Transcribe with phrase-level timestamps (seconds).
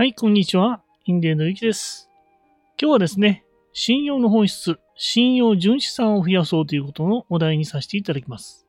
[0.00, 0.80] はい、こんにちは。
[1.04, 2.08] インディアンのゆきです。
[2.80, 3.44] 今日はですね、
[3.74, 8.66] 信用の本質、信用純資産を増やそうということのお題にさせていただきます。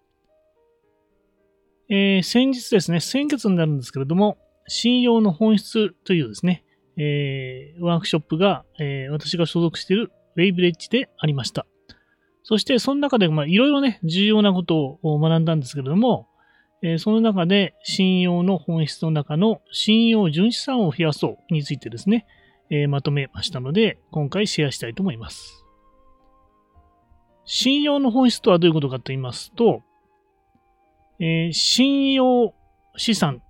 [1.88, 6.66] えー先日ですね、先月になるんですけれども、信用の本質というですね、
[6.98, 11.66] えーワークショップが、えー私が所属しているウェイブレッジでありました。
[12.44, 16.28] そして、その中で、まあ、いろいろね、重要なことを学んだんですけれども、
[16.84, 22.26] えその中で、信用の本質の中の信用純資産を増やそうについてですね、
[22.70, 25.66] えまとめましたので、今回シェアしたいと思います。
[27.46, 29.84] 信用の本質とはどういうことかと言いますと、
[31.20, 32.54] え信用
[32.98, 33.44] 資産。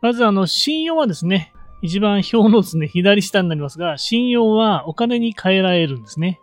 [0.00, 6.40] まず、あの、信用はですね、一番表のですね、左下になりますが、信用はお金に換えられるんですね。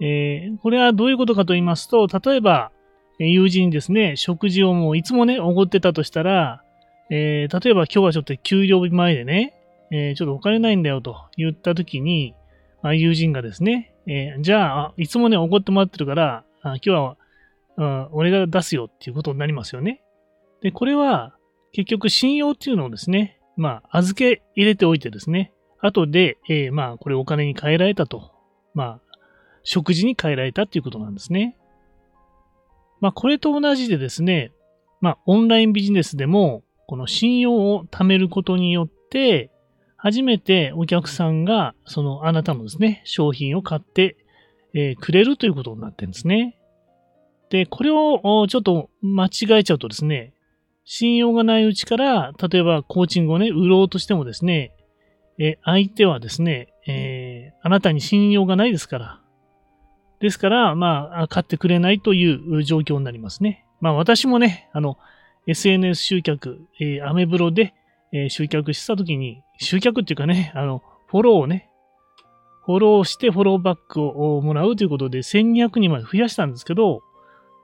[0.00, 2.70] えーこれはどういうことかと言いますと、例えば、
[3.18, 6.62] 友人にですね、食事をもういつもね、おごってたとしたら、
[7.10, 9.54] えー例えば今日はちょっと給料日前でね、
[9.90, 12.34] えーちょっとお金ないんだよと言ったときに、
[12.82, 17.16] まあ、友人がですね、えーじゃあ、いつもね、おごってもらってるから、あ今日は、
[17.78, 20.02] あ俺が出すよっていうことになりますよね。
[20.62, 21.34] で、これは、
[21.72, 28.32] 結局信用っていうのをですね、まあ、預け入れておいてですね、後で、えーまあ、これお金に換えられたと。
[28.74, 29.00] まあ、
[29.62, 31.56] 食事に変えられたっていうことなんですね。
[33.00, 34.52] まあ、これと同じでですね、
[35.00, 39.50] まあ、オンラインビジネスでも、この信用を貯めることによって、
[39.96, 44.16] 初めてお客さんが、そのあなたのですね、商品を買って、
[44.74, 46.58] えーくれるということになってるんですね。
[47.50, 50.32] で、これをちょっと間違えちゃうとですね、
[50.84, 54.72] 信用がないうちから、例えばコーチングをね、売ろうとしてもですね、
[55.38, 59.20] えー相手はですね、えーあなたに信用がないですから、
[60.20, 63.64] ですから、まあ、買ってくれないという状況になりますね。
[63.80, 64.98] まあ、私もね、あの、
[65.46, 67.74] SNS 集客、えーアメブロで、
[68.12, 71.70] えー集客したときに、集客っていうかね、あの、フォローをね、
[72.64, 77.02] フォローしてフォローバックをもらうということで、1200人まで増やしたんですけど、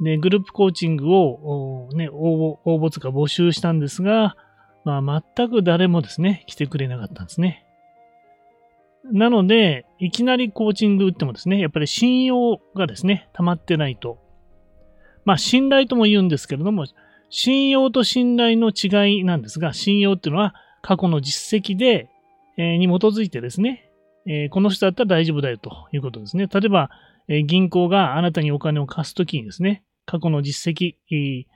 [0.01, 4.37] で、グループコーチングを、ね、応募、応募とか募集したんですが、
[4.85, 7.62] まあ、全く誰もですね、来てくれなかったんですね。
[9.05, 14.19] なので、いきなりコーチング打ってもですね、やっぱり信用がですね、溜まってないと。
[15.25, 16.87] まあ、信頼とも言うんですけれども、
[17.31, 22.09] 信用と信頼の違いなんですが、信用っていうのは過去の実績で、
[22.59, 23.91] えーに基づいてですね、
[24.27, 26.47] えーこの人だったら大丈夫だよということですね。
[26.47, 26.91] 例えば、
[27.29, 31.47] えー銀行があなたにお金を貸すときにですね、過去の実績、例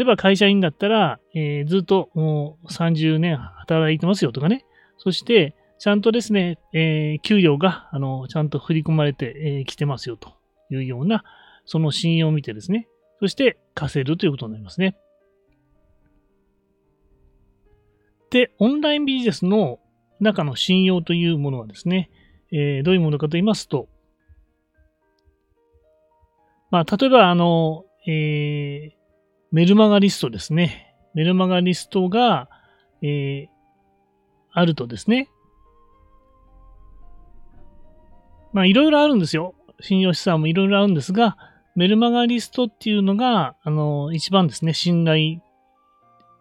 [0.00, 4.64] えば会社員だったら、えずっともう30年働いてますよとかね、
[4.98, 10.32] そして、ちゃんとですね、えー給料が、あの、ちゃんと振り込まれて、えーてますよと
[10.70, 11.24] いうような、
[11.66, 12.86] その信用を見てですね、
[13.18, 14.96] そして貸せるということになりますね。
[18.30, 19.80] で、オンラインビジネスの
[20.20, 22.10] 中の信用というものはですね、
[22.52, 23.88] えーどういうものかと言いますと、
[26.70, 29.02] まあ、例えば、あの、えー
[29.50, 30.94] メルマガリストですね。
[31.12, 32.48] メルマガリストが、
[33.02, 33.52] えー
[34.52, 35.28] あるとですね、
[38.52, 39.54] まあ、いろいろあるんですよ。
[39.80, 41.36] 信用資産もいろいろあるんですが、
[41.74, 45.40] メルマガリストっていうのが、あの、一番ですね、信頼、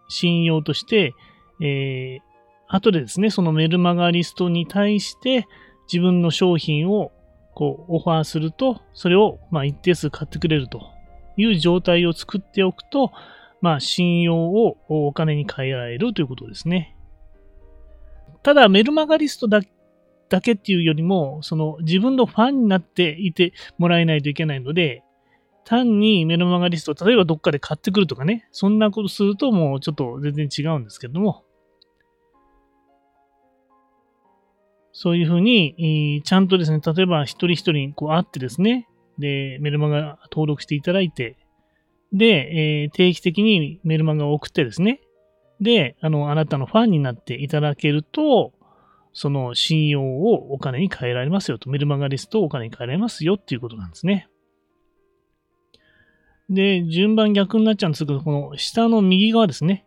[0.09, 1.13] 信用として、
[1.61, 2.31] えー、
[2.67, 5.47] 後でですね、そのメルマガリストに対して
[5.91, 7.11] 自分の商品を
[7.53, 10.81] こうオファーすると、それをまあ一定数買ってくれると
[11.37, 13.11] いう状態を作っておくと、
[13.61, 16.95] まあ信用をお金に変えられるということですね。
[18.43, 19.61] ただ、メルマガリストだ
[20.31, 25.03] だけっていうよりも、その自分のファンになっていてもらえないといけないので、
[25.65, 31.43] 単にメルマガリスト例えばどっかで買ってくるとかね、そんなことするともうちょっと全然違うんですけども、
[34.93, 38.87] そういうふうに、ちゃんとですね、例えば一人一人にこう会ってですね、
[39.19, 41.37] で、メルマガ登録していただいて、
[42.13, 45.01] で、えー定期的にメルマガを送ってですね、
[45.59, 48.51] で、あの、あなたのファンになっていただけると、
[49.13, 54.29] その信用をお金に変えられますよと、メルマガリストをお金に変えられますよっていうことなんですね。
[56.49, 59.85] で、順番逆になっちゃうんですけど、この下の右側ですね。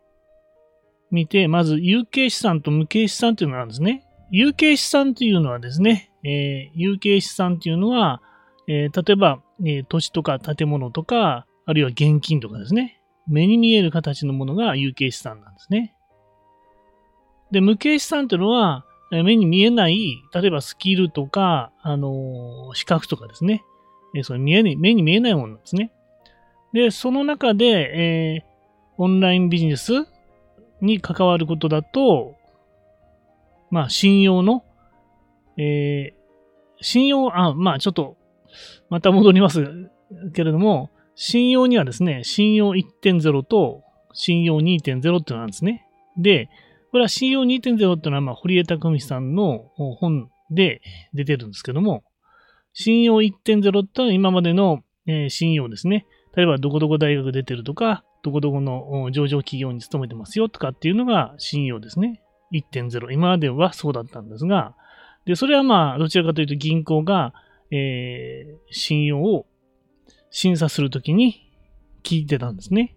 [1.11, 4.07] 見て、まず有形資産と無形資産っていうのがあるんですね。
[4.31, 8.23] 有形資産というのはですね、えー有形資産というのは、
[8.67, 13.01] えー例えば、えー土地とか建物とか、あるいは現金とかですね。
[13.27, 15.95] 目に見える形のものが有形資産なんですね。
[17.53, 23.65] で、無形資産というのは、目に見えない、例えばスキルとか、あの資格とかですね。
[24.17, 25.93] えそれ見えない目に見えないものなんですね。
[26.73, 28.55] で、その中で、えー
[28.97, 29.93] オンラインビジネス
[30.81, 32.37] に関わることだと、
[33.71, 34.65] まあ、信用の、
[35.57, 36.15] えー、
[36.81, 38.17] 信用、あ、まあ、ちょっと、
[38.89, 39.91] また戻ります
[40.33, 45.89] けれども、信用にはですね、信用1.0と信用2.0っていうのなんですね。
[46.17, 46.49] で、
[46.95, 50.81] これは信用2.0っていうのは、まあ、堀江貴文さんの本で
[51.13, 52.05] 出てるんですけども、
[52.73, 56.07] 信用1.0っていうのは今までの、えー、信用ですね。
[56.37, 62.23] 例えば、どこどこ大学出てるとか、どこどこの上場企業に勤めてますよとかっていうのが信用ですね。
[62.53, 63.11] 1.0。
[63.11, 64.77] 今まではそうだったんですが、
[65.27, 67.35] で、それはまあ、どちらかというと銀行が、
[67.73, 69.47] えー、信用を
[70.31, 71.51] 審査するときに
[72.05, 72.95] 聞いてたんですね。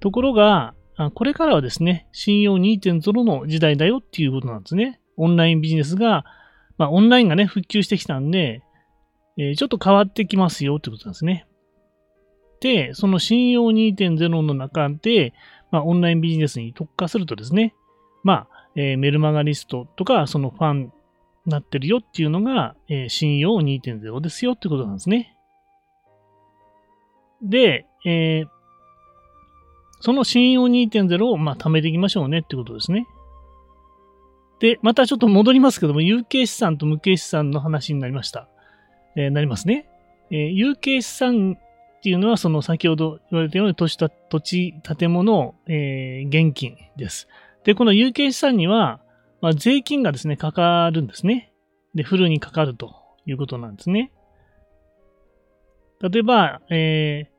[0.00, 0.74] ところが、
[1.14, 5.00] これからはですね、信用2.0の時代だよっていうことなんですね。
[5.16, 6.24] オンラインビジネスが、
[6.76, 8.62] まあ、オンラインがね、復旧してきたんで、
[9.36, 11.46] えー、ちょっと変わってきますよってことなんですね。
[12.60, 15.32] で、その信用2.0の中で、
[15.70, 17.74] まあ、オンラインビジネスに特化するとですね、
[18.24, 20.90] まあ、えー、メルマガリストとか、そのファンに
[21.46, 25.36] なってるよっていうのが、えー、信用2.0ですよってことなんですね。
[27.42, 28.48] で、えー、
[30.00, 33.06] その信用2.0を、まあ、貯めていきましょうねってことですね。
[34.60, 38.48] で、またちょっと戻りますけども、有形資産と無形資産の話になりました。
[39.16, 39.88] えー、なりますね。
[40.30, 41.56] えー、有形資産
[41.98, 47.28] っていうのは、その先ほど言われたように土地、土地建物、えー、現金です。
[47.64, 49.00] で、この有形資産には、
[49.40, 51.52] まあ、税金がですね、かかるんですね。
[51.94, 52.94] で、フルにかかると
[53.26, 54.12] いうことなんですね。
[56.00, 57.37] 例えば、えー、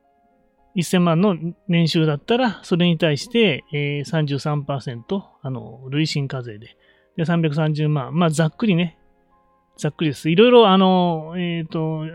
[0.80, 1.36] 1000万の
[1.68, 6.76] 年収だったら、それに対して、えー、33%、あの、累進課税で。
[7.18, 8.16] で、330万。
[8.16, 8.98] まあ、ざっくりね。
[9.78, 10.30] ざっくりです。
[10.30, 12.06] いろいろ、あの、えっ、ー、と、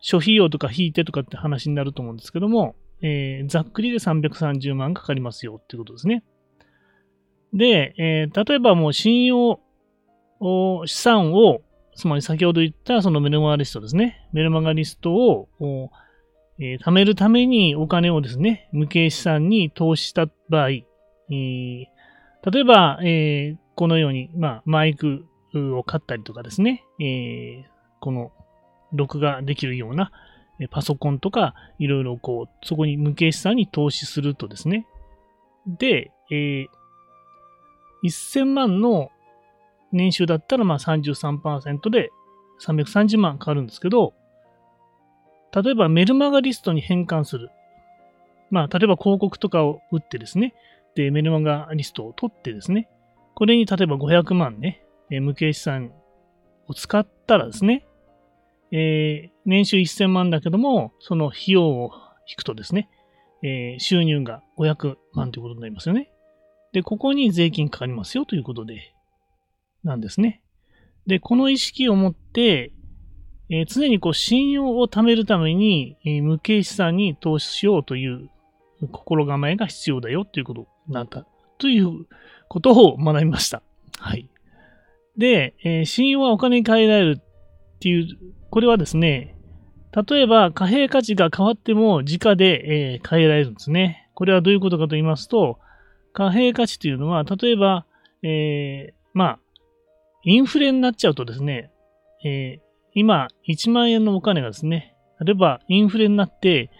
[0.00, 6.24] 諸費用とか引いてとかって話になると思うんですけども、えー、ざっくりで330万かかりますよっていうことですね。
[7.52, 9.60] で、えー、例えばもう信用
[10.86, 11.60] 資産を
[11.94, 14.28] つまり先ほど言ったそのメルマガリストですね。
[14.32, 15.48] メルマガリストを、
[16.62, 21.86] えー、貯めるためにお金をですね、無形資産に投資した場合、えー、
[22.50, 27.68] 例えば、えー、このように、まあ、マイクを買ったりとかですね、え
[28.00, 28.30] この
[28.92, 30.12] 録画できるような
[30.70, 34.86] パソコンとか、いろいろこう、そこに無形資産に投資するとですね、
[35.66, 36.66] で、え
[38.04, 39.10] 1000万の
[39.90, 42.10] 年収だったらまあ33%で
[42.60, 44.14] 330万かかるんですけど、
[45.54, 47.50] 例えばメルマガリストに変換する。
[48.50, 50.54] まあ、例えば広告とかを打ってですね、
[50.94, 52.88] で、メルマガリストを取ってですね、
[53.34, 55.92] これに例えば500万ね、無形資産
[56.66, 57.86] を使ったらですね、
[58.70, 61.92] えー、年収1000万だけども、その費用を
[62.26, 62.88] 引くとですね、
[63.42, 66.10] えー、収入が500万ということになりますよね。
[66.72, 68.94] で、ここに税金かかりますよということで、
[69.84, 70.42] なんですね。
[71.06, 72.72] で、この意識を持って、
[73.52, 78.30] えー、常にこう信用を貯めるために、えー、無形資産に投資しようという
[78.90, 81.26] 心構えが必要だよということになった。
[81.58, 82.06] という
[82.48, 83.62] ことを学びました。
[83.98, 84.30] はい。
[85.18, 88.08] で、えー、信用はお金に変えられるっていう、
[88.48, 89.36] これはですね、
[90.08, 94.08] 例えば貨幣価値が変わっても時価で、えー、変えられるんですね。
[94.14, 95.58] これはどういうことかと言いますと、
[96.14, 97.84] 貨幣価値というのは、例えば、
[98.22, 99.38] えー、まあ、
[100.24, 101.70] インフレになっちゃうとですね、
[102.24, 104.94] えー、今、1万円のお金がですね、
[105.24, 106.70] 例えばインフレになって、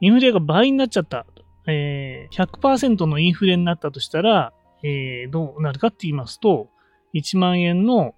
[0.00, 1.26] インフレが倍になっちゃった。
[1.68, 6.68] えー、100%のインフレになったとしたら、えー、どうなるかって言いますと、
[7.14, 8.14] 1万円の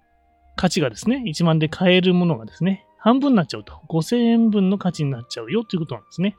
[0.55, 3.81] 価値がですね、1万で買えるものがですね、半分になっちゃうと。
[3.89, 6.35] 5000円分の価値になっちゃうよということなんですね。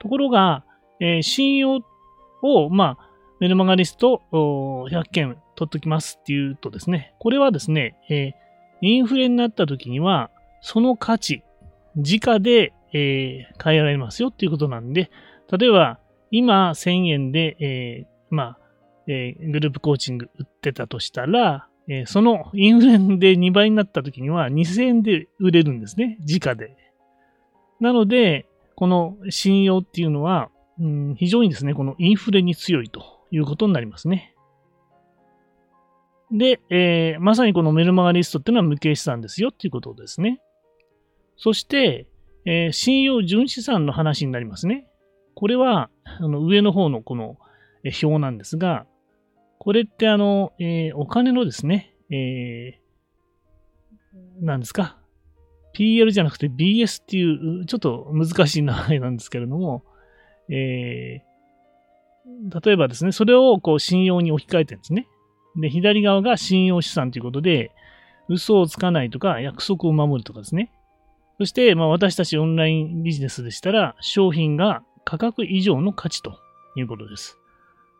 [0.00, 0.64] ところが、
[1.00, 1.82] えー、信用
[2.42, 8.43] を、まあ、メルマガリスト100件取っときますっていうとですね、これはですね、えー、
[8.84, 11.42] インフレになった時には、その価値、
[11.96, 15.10] 時価で、えー、変えられますよっていうことなんで、
[15.50, 15.98] 例えば、
[16.30, 18.58] 今1000円で、えー、まあ、
[19.06, 26.18] えー、グループコーチング売ってたとしたら、えー、そのインフレで2倍になった時には2000円で売れるんですね。
[26.20, 26.76] 時価で。
[27.80, 30.50] なので、この信用っていうのは、
[30.80, 34.33] うん、非常にですね、このインフレに強いということになりますね。
[36.36, 40.40] で、えー、まさにこのメルマガリストっていうのは無形資産ですよっていうことですね。
[41.36, 42.08] そして、
[42.44, 44.86] えー、信用純資産の話になりますね。
[45.34, 47.38] これは、あの上の方のこの
[47.84, 48.86] 表なんですが、
[49.58, 54.98] これってあの、えー、お金のですね、えー、なんですか、
[55.74, 59.84] PL じゃなくて BS っていう、ちょっと難しい名前なんですけれども、
[60.50, 65.06] えー、例えばですね、それをこう信用に置き換えてるんですね。
[65.56, 67.70] で、左側が信用資産ということで、
[68.28, 70.70] 嘘をつかないとか約束を守るとかですね。
[71.38, 76.38] そして、まあ、私たちオンラインビジネスでしたら、商品が価格以上の価値と
[76.76, 77.38] いうことです。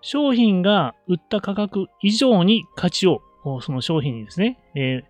[0.00, 3.22] 商品が売った価格以上に価値を、
[3.62, 5.04] その商品にですね、えー、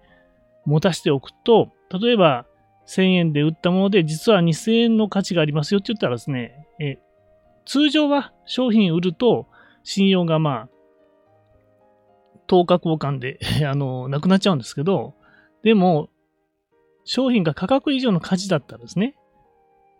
[0.64, 2.46] 持たせておくと、例えば
[2.86, 6.98] 1000円で売ったもので、実は2000円の価値がありますよって言ったらですね、え、
[7.66, 9.46] 通常は商品売ると
[9.82, 10.68] 信用がまあ、
[12.54, 15.14] 10日交換で あの、なくなっちゃうんですけど、
[15.62, 16.08] でも、
[17.04, 19.16] 商品が価格以上の価値だったらですね、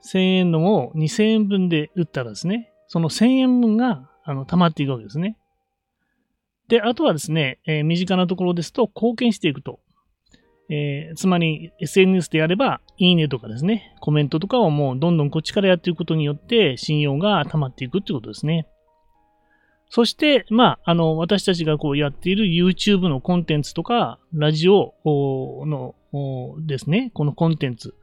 [0.04, 5.37] 1000円のを2000円分で売ったらですね、その1000円分があの溜まっていくわけですね。
[6.68, 9.80] で、あとはですね、えー、身近なところですと貢献していくと。
[10.70, 18.66] えー、つまり SNS でやれば、いいねとかですね、コメントとかをもうどんどんこっちからやっていくことによって信用が溜まっていくってことですね。
[19.88, 25.95] そして、まあ、あの、私たちがこうやっている YouTube のコンテンツとか、ラジオの
[26.67, 27.95] ですね、このコンテンツ。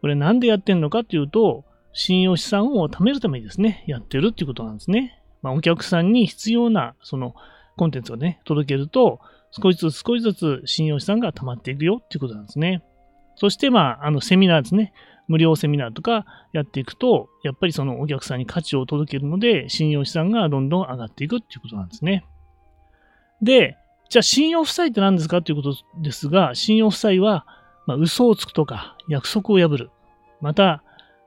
[0.00, 5.22] これなんでやってんのかっていうと、信用資産を貯めるためにですね、やってるっていうことなんですね。
[5.40, 7.34] まあ、お客さんに必要な、その、
[7.76, 12.82] コンテンツをね、届けると、少しずつ少しずつ信用資産が溜まっていくよっていうことなんですね。
[13.36, 14.92] そして、まあ、あの、セミナーですね。
[15.28, 22.24] 無料セミナーとかやっていくと、やっぱりそのお客さんに価値を届けるので、信用資産がどんどん上がっていくっていうことなんですね。
[23.42, 23.76] で、
[24.10, 27.46] じゃあ信用負債って何ですかということですが、信用負債は、
[27.86, 29.90] まあ、嘘をつくとか約束を破る。
[30.40, 30.82] また、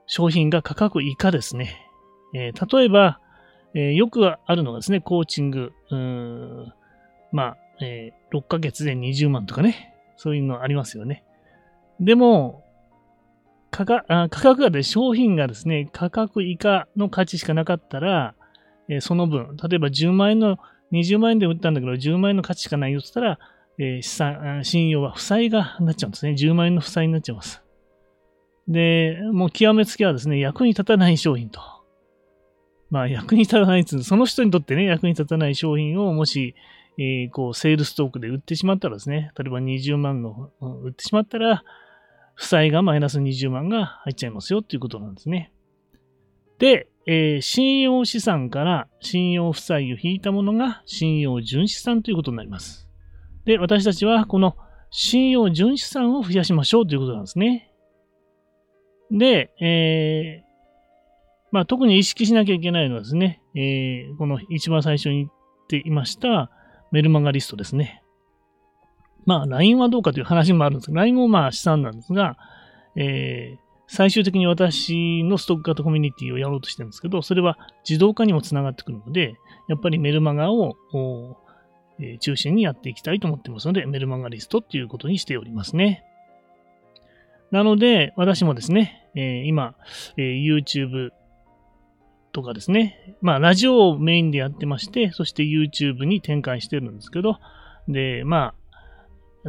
[0.06, 1.86] 商品が価格以下ですね。
[2.34, 3.20] えー、例えば、
[3.74, 5.72] えー、よくあるのがですね、コーチング。
[5.90, 6.72] うーん
[7.30, 9.94] まあ、えー、6ヶ月で20万とかね。
[10.16, 11.24] そういうのありますよね。
[12.00, 12.64] でも、
[13.70, 13.84] 価
[14.28, 18.34] 格がで商品がですね、価格以下の価値しかなかったら、
[18.88, 20.58] えー、その分、例えば10万円の、
[20.92, 23.38] 20万円で売ったんだけど、10万円の価値しかないよって言ったら、
[23.78, 26.32] えー、資産、信用は負債がなっちゃうんですね。
[26.32, 27.62] 10万円の負債になっちゃいます。
[28.66, 31.60] で、もう極めつけはですね、役に立たない商品と。
[32.90, 36.54] まあ、役に立たないつその人にとってね、役に立たない商品をもし、
[36.98, 41.62] えー、こう、セールストークで売ってしまったらですね、例えば20万の売ってしまったら、
[42.38, 45.52] 負債がマイナス20万が入っちゃいますよっていうことなんですね。
[46.60, 52.88] で、えー、信用資産から信用負債を引いたものが信用純資産ということになります。
[53.44, 54.56] で、私たちはこの
[54.90, 57.72] 信用純資産を増やしましょうということなんですね。
[59.10, 60.48] で、えー、
[61.50, 65.30] まあ、特に意識しなきゃいけないのはですね、えー、この一番最初に言っ
[65.66, 66.52] ていました
[66.92, 68.04] メルマガリストですね。
[69.28, 72.38] まあ、LINE はどうかという話もあるんですが、LINE もまあ資産なんですが、
[72.96, 79.34] えー、最終的に私のストック型コミュニティをやろうとしてるんですけど、それは自動化にもつながってくるので、
[79.68, 80.76] やっぱりメルマガを、
[82.00, 86.06] えー、中心にやっていきたいと思ってますので、メルマガリストっていうことにしておりますね。
[87.50, 89.74] なので、私もですね、えー、今、
[90.16, 91.10] えー、YouTube
[92.32, 97.38] とかですね、まあ、ラジオをメインでやってまして、そして YouTube に展開してるんですけど、
[97.88, 98.54] で、まあ、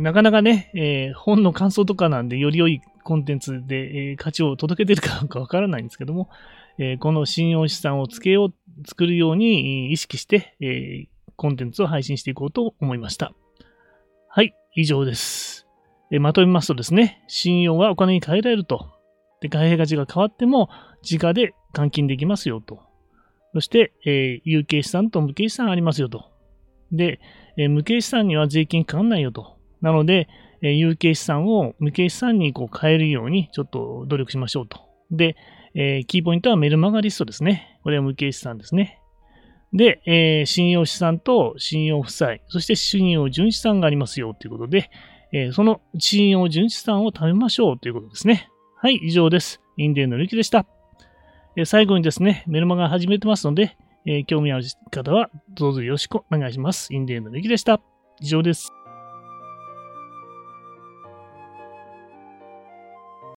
[0.01, 6.29] なかなかね、えー、本の感想とかなんで、より良いコンテンツで、えー、価値を届けてるかどうかわからないんですけども、
[6.77, 8.53] えー、この信用資産をつけよう、
[8.87, 13.33] 作るように意識して、えコンテンツを配信していこうと思いました。
[14.27, 15.67] はい、以上です。
[16.11, 18.87] えまとめますとですね、信用はお金に変えられると。
[19.41, 20.69] で、貨幣価値が変わっても、
[21.01, 22.81] 自家で換金できますよと。
[23.53, 26.31] そして、え、有形資産と無形資産ありますよと。
[26.91, 27.19] で、
[27.57, 29.58] え、無形資産には税金かかんないよと。
[29.81, 30.27] なので、
[30.61, 34.79] えー、有形資産を無形資産にこう変えるようにちょっと努力しましょうと。
[35.11, 35.35] で、
[35.75, 37.79] えー、キーポイントはメルマガリストですね。
[37.83, 38.99] これは無形資産ですね。
[39.73, 44.89] で、えー、信用資産と信用負債、そして信用純資産がありますよということで、
[45.31, 48.49] えー、その信用純資産を貯めましょうということですね。
[48.77, 49.61] はい、以上です。
[49.77, 50.65] インデーのルキでした。
[51.55, 56.93] えー、最後にですね、メルマガ始めてますので、えー、興味ある方はどうぞよろしくお願いします。
[56.93, 57.79] インデーのルキでした。
[58.21, 58.71] 以上です。